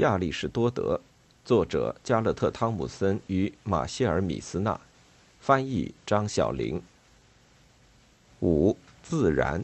[0.00, 0.98] 亚里士多德，
[1.44, 4.80] 作者加勒特·汤姆森与马歇尔·米斯纳，
[5.40, 6.80] 翻译张小玲。
[8.40, 9.62] 五、自然，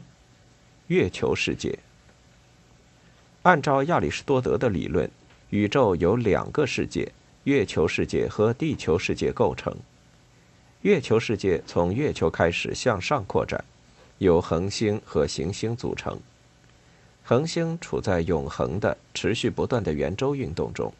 [0.87, 1.79] 月球世界。
[3.41, 5.09] 按照亚里士多德的理论，
[5.49, 7.11] 宇宙由两个世界——
[7.45, 9.75] 月球世界和地球世界构成。
[10.83, 13.65] 月球世界从月球开始向上扩展，
[14.19, 16.19] 由恒星和行星组成。
[17.29, 20.93] 恒星处在永恒的、持续不断的圆周运动中，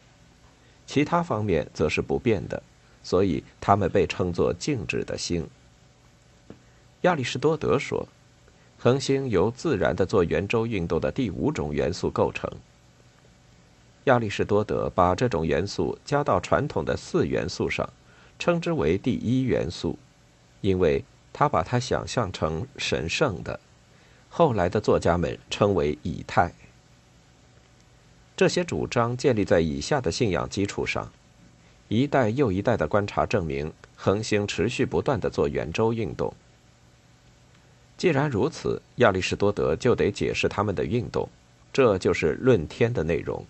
[0.86, 2.62] 其他方面则是不变的，
[3.02, 5.48] 所以它们被称作静止的星。
[7.00, 8.06] 亚里士多德说，
[8.78, 12.46] 恒星由自然的做圆周运动的第五种元素构成。
[14.04, 17.88] 亚里士多德把这种元素加到传统的四元素上，
[18.38, 19.98] 称之为第一元素，
[20.60, 21.02] 因为
[21.32, 23.58] 他把它想象成神圣的。
[24.28, 26.52] 后来的作家们称为以太。
[28.36, 31.10] 这些主张建立在以下的信仰基础上：
[31.88, 36.32] 一代又一代的观察证明，恒星持续不断的做圆周运动。
[37.96, 41.28] 既然如此，亚里士多德就得解释他们的运动，
[41.72, 43.44] 这就是论天的内容。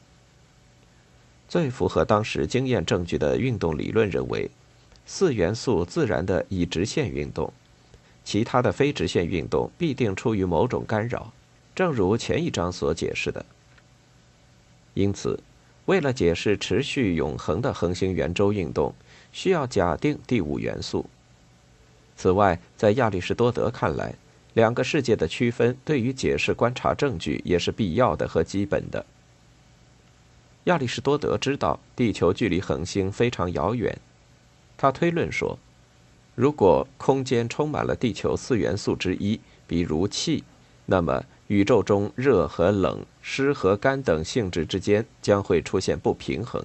[1.49, 4.51] 最符合当时经验证据的运动理论认为，
[5.05, 7.53] 四元素自然的以直线运动。
[8.29, 11.33] 其他的非直线运动必定出于某种干扰，
[11.75, 13.43] 正如前一章所解释的。
[14.93, 15.43] 因此，
[15.87, 18.95] 为了解释持续永恒的恒星圆周运动，
[19.33, 21.09] 需要假定第五元素。
[22.19, 24.15] 此外，在亚里士多德看来，
[24.53, 29.07] 两个世界的区分对于解释观察证据也是必要的和基本的。
[30.65, 33.99] 亚里士多德知道地球距离恒星非常遥远，
[34.77, 35.59] 他推论说。
[36.39, 40.45] 如果空间充满了地球四元素之一，比如气，
[40.87, 46.65] 那么宇宙中热和冷、湿和干等性质之间将会出现不平衡。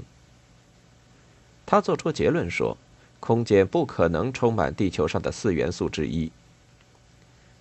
[1.65, 2.77] 他做出结论说，
[3.19, 6.31] 空间不可能充满地球上的四元素之一。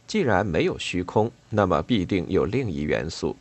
[0.07, 3.35] 既然没有虚空，那么必定有另一元素。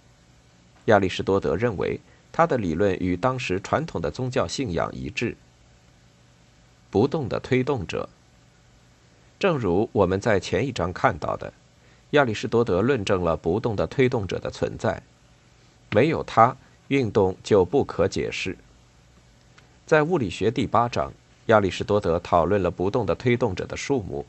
[0.85, 1.99] 亚里士多德认为，
[2.31, 5.35] 他的理论与当时传统的宗教信仰一致。
[6.89, 8.07] 不动的推动者。
[9.41, 11.51] 正如我们在前一章看到的，
[12.11, 15.01] 亚里士多德论证了不动的推动者的存在，
[15.89, 16.55] 没有它，
[16.89, 18.55] 运动就不可解释。
[19.87, 21.11] 在物理学第八章，
[21.47, 24.23] 亚里士多德讨论了不动的推动者的数目。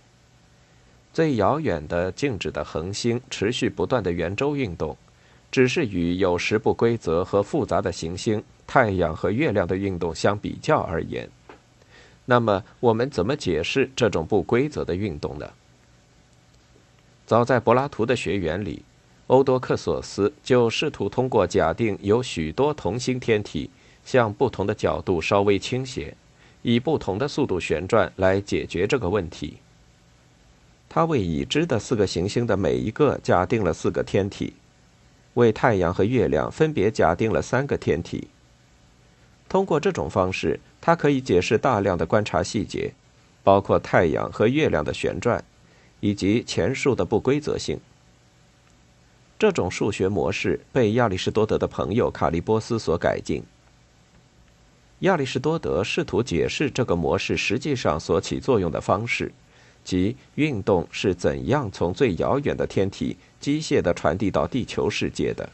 [1.12, 4.96] 最遥远的静止的恒星持续不断的圆周运动，
[5.50, 11.28] 只是与有时不规则和复杂的行星太阳和月亮的运动相比较而言。
[12.24, 15.50] 那么，我们怎么解释这种不规则的运动呢？
[17.26, 18.82] 早在柏拉图的学园里，
[19.26, 23.70] 欧多克索斯就试图通过假定有许多同心天体
[24.04, 26.14] 向不同的角度稍微倾斜，
[26.62, 29.56] 以不同的速度旋转来解决这个问题。
[30.88, 34.52] 他为已知的四个行星的每一个假定了四个天体，
[35.34, 38.28] 为太阳和月亮分别假定了三个天体。
[39.52, 40.58] 通过这种方式。
[40.80, 42.94] 它可以解释大量的观察细节，
[43.44, 45.44] 包括太阳和月亮的旋转，
[46.00, 47.78] 以及前述的不规则性。
[49.38, 53.42] 这种数学模式被亚里士多德的朋友卡利波斯所改进。
[55.00, 59.30] 亚里士多德试图解释这个模式实际上所起作用的方式，
[59.84, 65.46] 即运动是怎样从最遥远的天体机械地传递到地球世界的。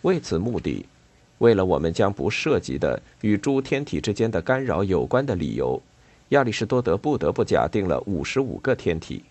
[0.00, 0.86] 为此目的。
[1.38, 5.80] 为了我们将不涉及的与诸天体之间的干扰有关的理由，
[6.28, 9.24] 亚里士多德不得不假定了五十五个天体。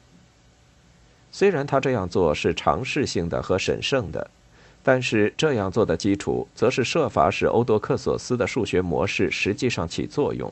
[1.31, 4.29] 虽然他这样做是尝试性的和审慎的，
[4.83, 10.51] 但是这样做的基础则是设法使欧多克索斯的数学模式实际上起作用。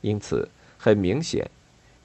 [0.00, 1.48] 因此，很明显，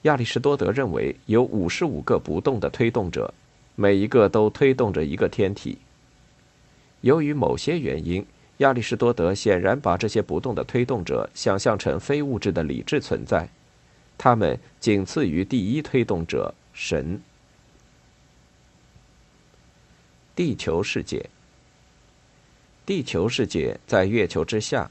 [0.03, 3.34] 亚里士多德认为有五十五个不动的推动者，
[3.76, 5.80] 每一个都推动着一个天体。
[7.03, 8.25] 由于某些原因。
[8.58, 13.50] 亚里士多德显然把这些不动的推动者想象成非物质的理智存在，
[14.16, 17.20] 他们仅次于第一推动者神。
[20.35, 21.28] 地球世界，
[22.85, 24.90] 地球世界在月球之下，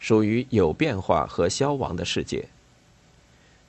[0.00, 2.48] 属于有变化和消亡的世界。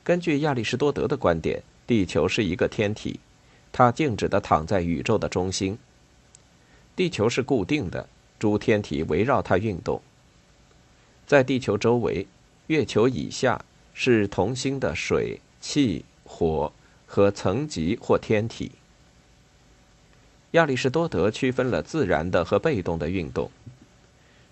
[0.02, 3.20] 根据亚里士多德的观点，地球是一个天体，
[3.74, 5.78] 它静止的躺在宇宙的中心。
[6.96, 8.08] 地球是固定的。
[8.38, 10.02] 诸天体围绕它运动。
[11.26, 12.28] 在地球周围、
[12.68, 13.64] 月球以下
[13.94, 16.72] 是同星的水、气、火
[17.08, 18.72] 和层级或天体。
[20.52, 23.50] 亚里士多德区分了自然的和被动的运动。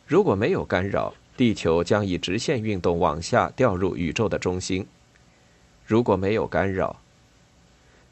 [0.08, 4.86] 如果没有干扰，地球将以直线运动往下掉入宇宙的中心；
[5.86, 7.00] 如果没有干扰，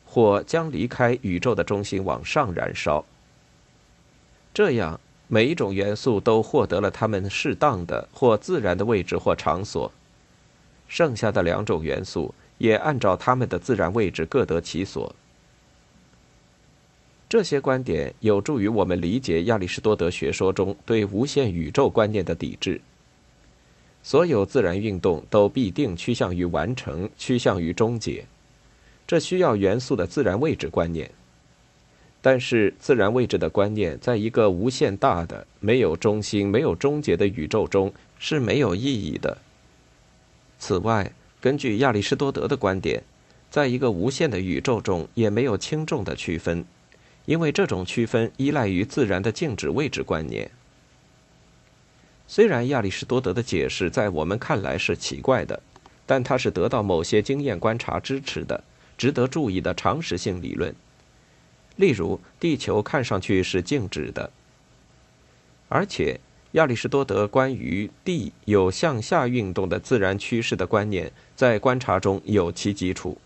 [0.06, 3.04] 火将离开宇宙的中心往上燃烧。
[4.54, 9.92] 这样，每一种元素都获得了它们适当的或自然的位置或场所。
[10.88, 15.16] 剩下的两种元素也按照它们的自然位置各得其所。
[17.30, 22.82] 这些观点有助于我们理解亚里士多德学说中对无限宇宙观念的抵制。
[24.04, 28.26] 所有自然运动都必定趋向于完成，趋向于终结，
[29.08, 31.10] 这需要元素的自然位置观念。
[32.22, 39.38] 但是，自然位置的观念在一个无限大的、没有中心、没有终结的宇宙中是没有意义的。
[40.60, 43.02] 此外，根据亚里士多德的观点，
[43.50, 46.64] 在一个无限的宇宙中也没有轻重的区分。
[47.26, 50.50] 因为这种区分依赖于自然的静止位置观念。
[52.28, 55.62] 虽然亚里士多德的解释在我们看来是奇怪的，
[56.06, 58.64] 但它是得到某些经验观察支持的、
[58.98, 60.76] 值得注意的常识性理论。
[61.76, 64.30] 例如，地球看上去是静止的，
[65.70, 66.20] 而且
[66.52, 73.18] 亚里士多德关于地有向下运动的自然趋势的观念在观察中有其基础，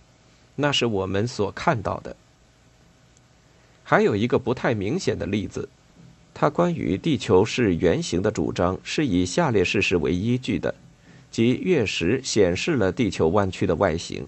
[0.55, 2.15] 那是我们所看到的。
[3.83, 5.67] 还有一个不太明显的例子，
[6.33, 10.73] 他关于地球是圆形的主张是以下列事实为依据的，
[11.31, 14.27] 即月食显示了地球弯曲的外形。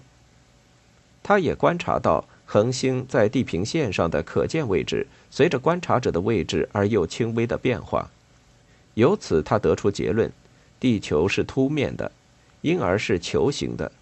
[1.22, 8.10] 他也观察到恒星在地平线上的可见位置随着观察者的位置而又轻微的变化，
[8.94, 10.32] 由此他得出结论：
[10.80, 12.10] 地球是凸面的，
[12.62, 13.92] 因而是球形的。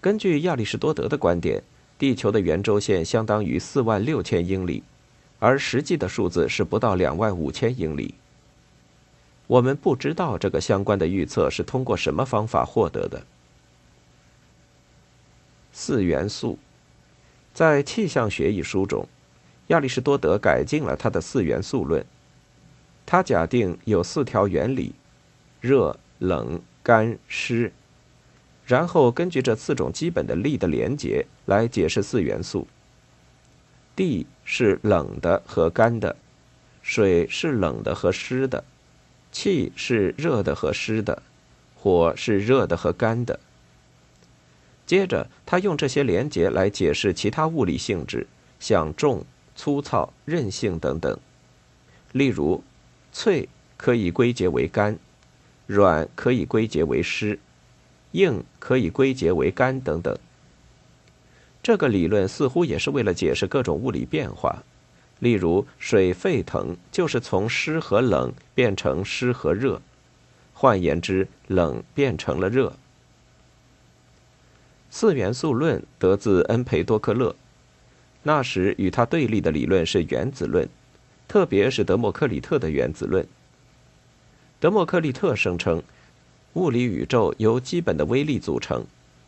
[0.00, 1.62] 根据亚里士多德的观点。
[1.96, 4.82] 地球的圆周线相当于四万六千英里，
[5.38, 8.14] 而实际的数字是不到两万五千英里。
[9.46, 13.24] 我们不知道这个相关的预测是通过什么方法获得的。
[15.72, 16.58] 四元素，
[17.54, 19.08] 在《气象学》一书中，
[19.68, 22.04] 亚里士多德改进了他的四元素论。
[23.06, 24.92] 他假定有四条原理：
[25.60, 27.72] 热、冷、干、湿。
[28.66, 32.66] 然后根据这四种基本的力的连结来解释四元素。
[33.94, 36.16] 地是冷的和干的，
[36.82, 38.64] 水是冷的和湿的，
[39.30, 41.22] 气是热的和湿的，
[41.76, 43.38] 火是热的和干的。
[44.86, 48.26] 接着，他用这些连结来解释其他物理性质，
[48.60, 49.24] 像重、
[49.56, 51.18] 粗糙、韧性等等。
[52.12, 52.62] 例如，
[53.12, 54.98] 脆可以归结为干，
[55.66, 57.38] 软可以归结为湿。
[58.12, 60.16] 硬可以归结为干等等。
[61.60, 64.62] 这个理论似乎也是为了解释各种物理变化，
[65.18, 69.82] 例如水沸腾就是从湿和冷变成湿和热，
[70.52, 72.72] 换言之，冷变成了热。
[74.96, 77.34] 四元素论得自恩培多克勒，
[78.22, 80.68] 那时与他对立的理论是原子论，
[81.26, 83.26] 特别是德谟克里特的原子论。
[84.60, 85.82] 德谟克利特声称。
[86.52, 88.86] 物理宇宙由基本的微粒组成，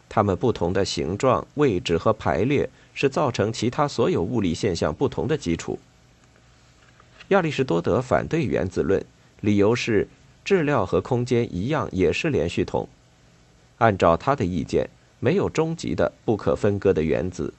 [0.09, 5.81] 它们不同的形状、位置和排列是造成其他所有物理现象不同的基础。
[7.31, 9.05] 亚里士多德反对原子论，
[9.41, 10.07] 理由是
[10.45, 12.89] 质量和空间一样也是连续统。
[13.79, 14.89] 按照他的意见，
[15.21, 17.53] 没有终极的、不可分割的原子。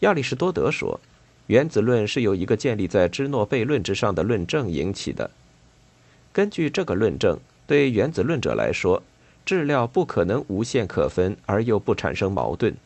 [0.00, 1.00] 亚里士多德说，
[1.46, 5.30] 原子论是由一个建立在芝诺悖论之上的论证引起的。
[6.32, 7.38] 根据这个论证。
[7.66, 9.02] 对原子论者来说，
[9.46, 12.76] 质料不可能无限可分而又不产生矛盾，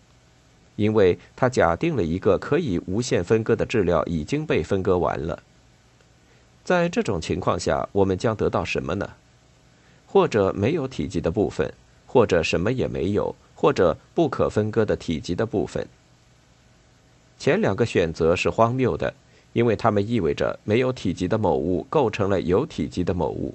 [0.76, 5.42] 因为他假定了一个可以无限分割的质料已经被分割完了。
[6.62, 9.10] 在这种情况下，我们将得到什么呢？
[10.06, 11.74] 或者没有体积的部分，
[12.08, 15.86] 或者什么也没有，或者不可分割的体积的部分。
[17.38, 19.14] 前两个选择是荒谬的，
[19.52, 23.54] 因为它们意味着没有体积的某物构成了有体积的某物。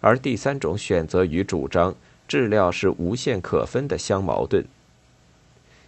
[0.00, 1.94] 而第三种选择与主张
[2.26, 4.64] 质料是无限可分的相矛盾，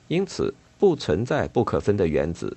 [0.09, 2.57] 因此不存在不可分的原子。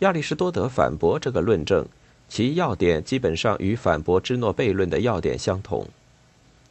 [0.00, 1.86] 亚里士多德反驳这个论证，
[2.28, 5.86] 其要点基本上与反驳芝诺悖论的要点相同。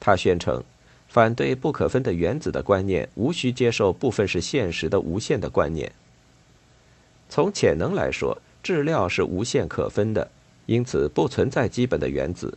[0.06, 0.64] 他宣称，
[1.08, 5.92] 反对不可分的原子的观念无需接受部分是现实的无限的观念。
[7.28, 10.30] 从潜能来说，质料是无限可分的，
[10.68, 12.56] 因此不存在基本的原子。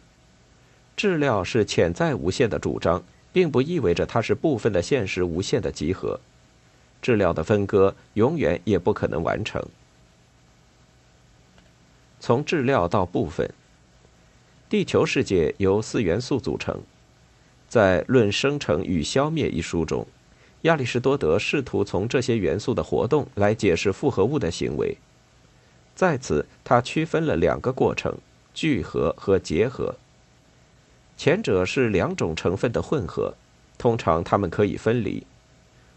[0.94, 3.02] 质料是潜在无限的主张，
[3.32, 6.20] 并不意味着它是部分的现实无限的集合。
[7.00, 9.64] 质料的分割永远也不可能完成。
[12.20, 13.50] 从质料到部分。
[14.68, 16.78] 地球世界由四元素组成。
[17.68, 20.06] 在《论生成与消灭》一书中，
[20.62, 24.96] 亚里士多德试图从这些元素的活动来解释复合物的行为。
[25.94, 28.16] 在此，他区分了两个过程：
[28.54, 29.96] 聚合和结合。
[31.16, 33.34] 前者是两种成分的混合，
[33.76, 35.24] 通常它们可以分离；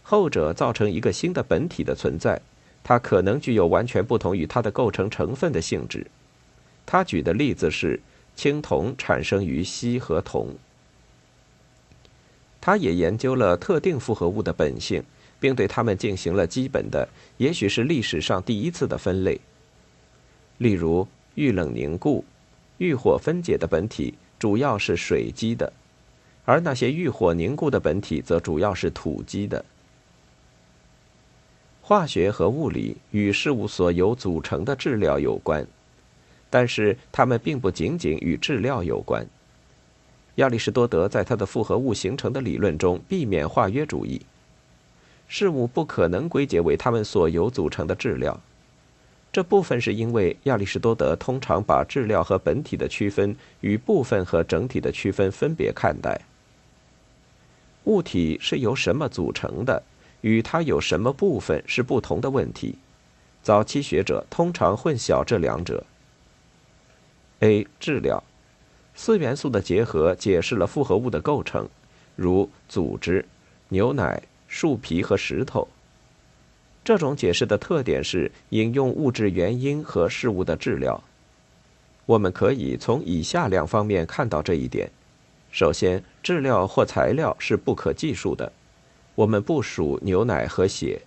[0.02, 2.42] 后者造成一个新的本体的存在，
[2.84, 6.08] 它可能具有完全不同于它的构成成分的性质。
[6.84, 8.00] 他举的例子是
[8.34, 10.56] 青铜产生于锡和铜。
[12.62, 15.02] 他也研究了特定复合物的本性，
[15.40, 19.40] 并对它们进行了基本的，也许是历史上第一次的分类。
[20.58, 22.24] 例如，遇冷凝固、
[22.78, 25.72] 遇火分解的本体主要是水基的，
[26.44, 29.64] 而那些遇火凝固的本体则主要是土基的。
[31.80, 35.66] 化学和物理与事物所有组成的质料有关，
[36.48, 39.26] 但是它们并不仅仅与质料有关。
[40.36, 44.20] 亚里士多德在他的复合物形成的理论中避免化约主义。
[45.28, 48.38] 事物不可能归结为它们所有组成的质料，
[49.32, 56.20] 这部分是因为亚里士多德通常把质料和本体的区分与部分和整体的区分分别看待。
[57.84, 59.82] 物体是由什么组成的，
[60.20, 62.76] 与它有什么部分是不同的问题。
[63.42, 65.84] 早期学者通常混淆这两者。
[67.40, 68.22] A 质料。
[68.94, 71.68] 四元素的结合解释了复合物的构成，
[72.14, 73.24] 如组织、
[73.68, 75.66] 牛奶、树皮和石头。
[76.84, 81.02] 这种解释的特点是引用物质原因和事物的质料。
[82.06, 84.90] 我们可以从以下两方面看到这一点：
[85.52, 88.52] 首先，质料或材料是不可计数的，
[89.14, 91.00] 我们不数牛奶和血。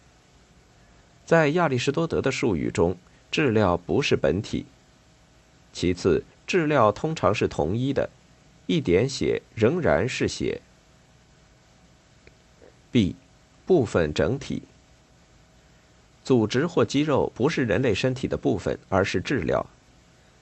[1.25, 2.95] 在亚里士多德的术语中，
[3.29, 4.65] 质料不是本体。
[5.73, 8.09] 其次，质料通常是同一的，
[8.67, 10.61] 一点血仍然是血。
[12.91, 13.15] B，
[13.65, 14.63] 部分整体。
[16.23, 19.65] 组织或肌肉不是人类身体的部分，而是质料。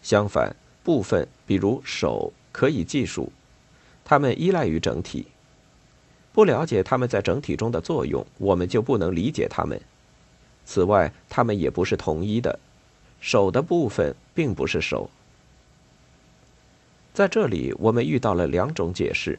[0.02, 3.32] 相反，部分，比如手，可以计数，
[4.06, 5.28] 它们依赖于整体。
[6.32, 9.80] 不了解它们在整体中的作用，我们就不能理解它们。
[10.66, 12.60] 此外，它们也不是统一的。
[13.20, 15.10] 手的部分并不是手。
[17.14, 19.38] 在这里，我们遇到了两种解释。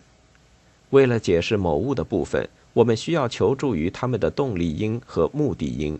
[0.90, 5.98] 为了解释某物的部分，我们需要求助于它们的动力因和目的因。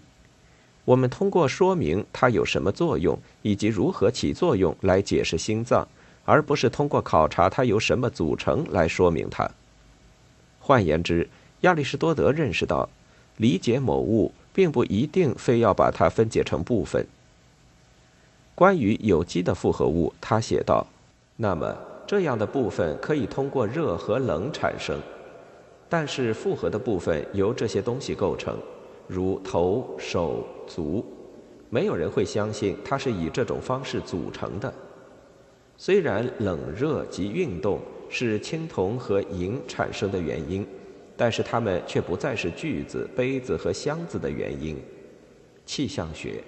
[0.85, 5.89] 我们通过说明它有什么作用以及如何起作用来解释心脏，
[6.25, 9.51] 而不是通过考察它由什么组成来说明它。
[10.61, 11.29] 换言之，
[11.63, 12.89] 亚里士多德认识到，
[13.37, 17.05] 理解某物并不一定非要把它分解成部分。
[18.55, 20.87] 关于有机的复合物，他写道。
[21.37, 21.77] 那么，
[22.07, 24.97] 这样的部分可以通过热和冷产生，
[25.89, 28.57] 但是复合的部分由这些东西构成，
[29.09, 31.05] 如头、手、足。
[31.71, 34.73] 没有人会相信它是以这种方式组成的。
[35.77, 40.65] 虽然冷热及运动是青铜和银产生的原因，
[41.17, 44.81] 但是它们却不再是锯子、杯子和箱子的原因。
[45.67, 46.45] 气象学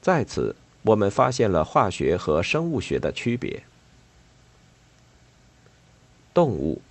[0.00, 0.54] 在此。
[0.84, 3.62] 我们发现了化学和生物学的区别。
[6.34, 6.82] 动物，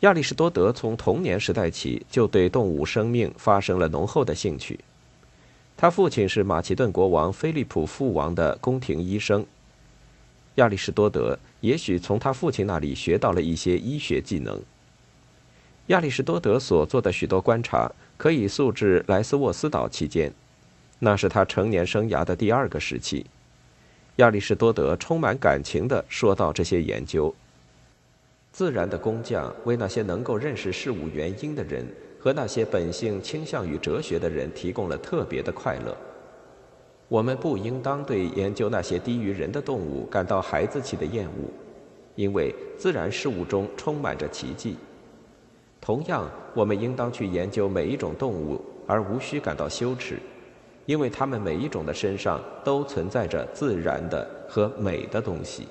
[0.00, 4.78] 亚里士多德从童年时代起就对动物生命发生了浓厚的兴趣。
[5.76, 9.44] 他父亲是马其顿国王菲利普父王的宫廷医生。
[10.54, 14.62] 亚里士多德也许从他父亲那里学到了一些医学技能。
[15.88, 20.32] 亚里士多德所做的许多观察可以溯至莱斯沃斯岛期间。
[20.98, 23.24] 那是他成年生涯的第二个时期。
[24.16, 27.34] 亚里士多德充满感情地说到这些研究：
[28.50, 31.86] 自然的工匠为那些能够认识事物原因的人
[32.18, 35.94] 和那些本性倾向于哲学的人提供了特别的快乐。
[37.08, 41.50] 我们不应当对研究那些低于人的动物感到孩子气的厌恶，
[42.14, 44.76] 因为自然事物中充满着奇迹。
[45.78, 50.18] 同样，我们应当去研究每一种动物，而无需感到羞耻。
[50.86, 55.68] 因为它们每一种的身上都存在着自然的和美的东西。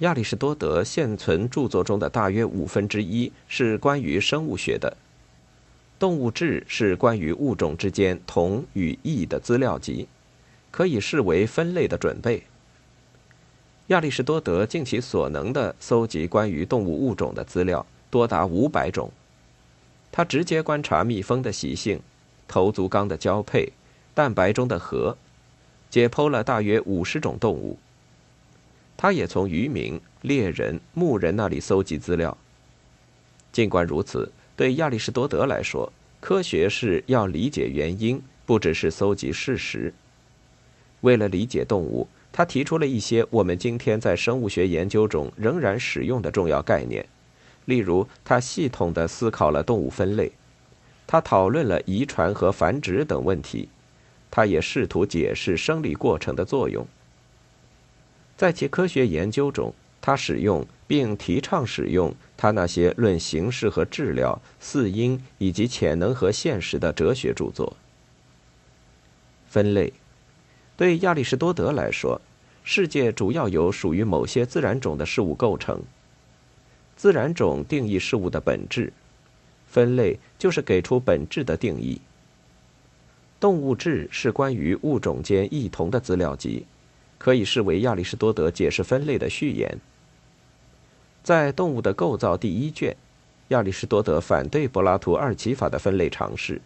[0.00, 4.90] 亚里士多德现存著作中的大约五分之一是关于生物学的，
[5.98, 10.06] 《动物志》是关于物种之间同与异的资料集，
[10.70, 12.42] 可以视为分类的准备。
[13.86, 19.10] 亚里士多德尽其所能地搜集关于动物物种的资料，多达五百种。
[20.12, 22.00] 他直接观察蜜蜂的习性。
[22.48, 23.72] 头足纲的交配，
[24.14, 25.16] 蛋白中的核，
[25.90, 27.78] 解剖了大约五十种动物。
[28.96, 32.36] 他也从渔民、猎人、牧人那里搜集资料。
[33.52, 39.92] 尽管如此，对亚里士多德来说，科学是要理解原因，不只是搜集事实。
[41.02, 47.06] 为了理解动物，他提出了一些我们今天在生物学研究中仍然使用的重要概念。
[47.66, 50.32] 例如，他系统地思考了动物分类，
[51.06, 53.68] 他讨论了遗传和繁殖等问题，
[54.30, 56.86] 他也试图解释生理过程的作用。
[58.36, 59.72] 在其科学研究中，
[60.02, 67.76] 他使用并提倡使用他那些论形式和治疗、四因以及潜能和现实的哲学著作。
[69.48, 69.92] 分类，
[70.76, 72.20] 对亚里士多德来说，
[72.62, 75.80] 世界主要由属于某些自然种的事物构成。
[76.96, 78.92] 自然种定义事物的本质，
[79.76, 82.00] 分类就是给出本质的定义。
[83.38, 86.64] 动物志是关于物种间异同的资料集。
[87.18, 89.78] 可以视为亚里士多德解释分类的序言。
[91.22, 92.96] 在《动物的构造》第一卷，
[93.48, 96.62] 亚里士多德反对柏拉图二奇法的分类尝试。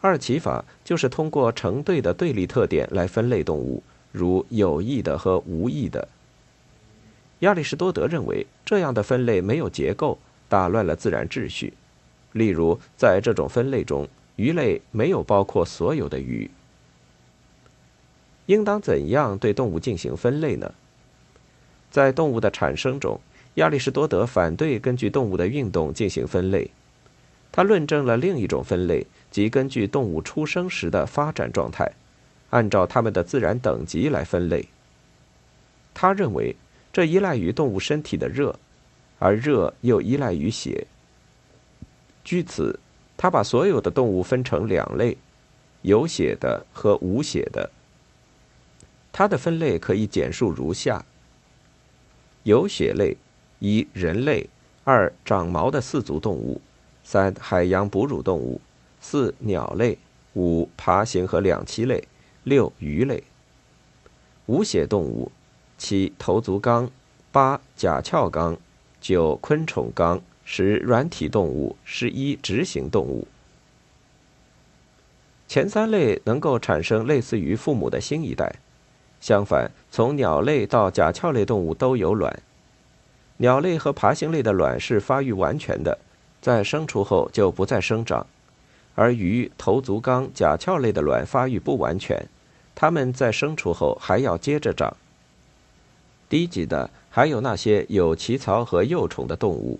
[0.00, 6.08] 二奇法就是通过成对的对立特点来分类动物，如有益的和无益的。
[7.40, 11.74] 亚里士多德认为这样的分类没有结构，打乱了自然秩序。
[12.32, 16.50] 例如，在这种分类中，鱼类没有包括所有的鱼。
[18.46, 20.74] 应当怎样对动物进行分类呢？
[21.90, 23.20] 在动物的产生中，
[23.54, 26.70] 亚里士多德反对根据动物的运动进行分类。
[27.52, 31.92] 他论证了另一种分类，即根据动物出生时的发展状态，
[32.50, 34.68] 按照它们的自然等级来分类。
[35.92, 36.54] 他认为
[36.92, 38.56] 这依赖于动物身体的热，
[39.18, 40.86] 而热又依赖于血。
[42.22, 42.78] 据此，
[43.16, 45.16] 他把所有的动物分成两类：
[45.82, 47.70] 有血的和无血的。
[49.12, 51.04] 它的分类可以简述如下：
[52.44, 53.16] 有血类，
[53.58, 54.48] 一人类，
[54.84, 56.60] 二长毛的四足动物，
[57.02, 58.60] 三海洋哺乳动物，
[59.00, 59.98] 四鸟类，
[60.34, 62.04] 五爬行和两栖类，
[62.44, 63.24] 六鱼类。
[64.46, 65.30] 无血动物，
[65.76, 66.90] 七头足纲，
[67.32, 68.56] 八甲壳纲，
[69.00, 70.20] 九昆虫纲，
[70.52, 73.28] 十软体动物，十一直行动物。
[75.46, 78.56] 前三类能够产生类似于父母的新一代。
[79.20, 82.42] 相反，从鸟类到甲壳类动物都有卵。
[83.36, 85.96] 鸟类和爬行类的卵是发育完全的，
[86.42, 88.26] 在生出后就不再生长；
[88.96, 92.26] 而鱼、头足纲、甲壳类的卵发育不完全，
[92.74, 94.96] 它们在生出后还要接着长。
[96.28, 99.78] 低级的还有那些有鳍槽和幼虫的动物。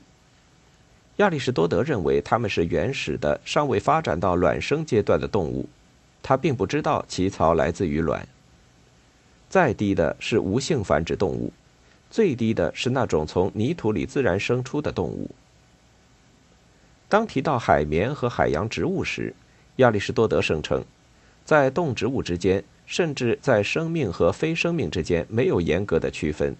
[1.20, 5.68] 亚里士多德认为它们是原始的、尚未发展到卵生阶段的动物，
[6.22, 8.26] 他并不知道脐槽来自于卵。
[9.50, 11.52] 再低的是无性繁殖动物，
[12.10, 15.30] 最低的是那种从泥土里自然生出的动物。
[17.06, 19.34] 当提到海绵和海洋植物时，
[19.76, 20.82] 亚里士多德声称，
[21.44, 26.56] 在动植物之间，甚至在生命和非生命之间没有严格的区分。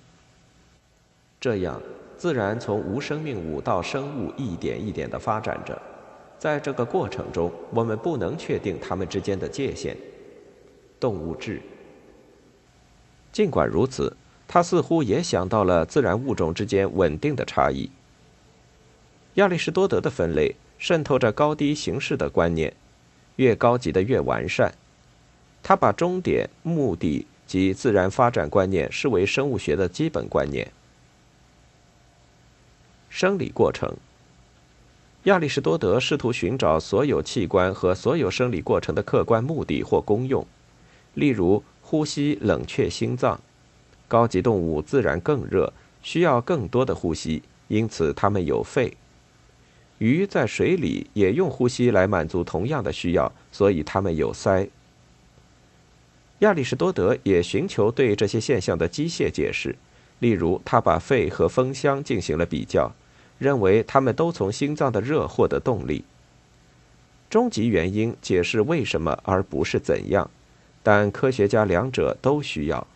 [1.41, 1.81] 这样，
[2.21, 5.81] 自然从无生命物到生物一点一点的发展着，
[6.39, 9.97] 在这个过程中，我们不能确定它们之间的界限。
[11.01, 11.63] 动物志。
[13.33, 14.15] 尽管如此，
[14.47, 17.91] 他似乎也想到了自然物种之间稳定的差异。
[19.37, 22.71] 亚里士多德的分类渗透着高低形式的观念，
[23.37, 24.71] 越高级的越完善。
[25.63, 30.71] 他把终点、目的及自然发展观念视为生物学的基本观念。
[33.11, 33.95] 生理过程，
[35.25, 40.47] 亚里士多德试图寻找所有器官和所有生理过程的客观目的或功用，
[41.13, 41.63] 例如。
[41.83, 43.41] 呼吸冷却心脏，
[44.07, 45.73] 高级动物自然更热，
[46.05, 48.97] 需要更多的呼吸，因此它们有肺。
[49.99, 54.69] 鱼在水里也用呼吸来满足同样的需要，所以它们有鳃。
[56.39, 59.75] 亚里士多德也寻求对这些现象的机械解释，
[60.21, 62.93] 例如他把肺和风箱进行了比较，
[63.41, 66.05] 认为他们都从心脏的热获得动力。
[67.29, 70.31] 终极原因解释为什么而不是怎样。
[70.83, 72.87] 但科学家两者都需要。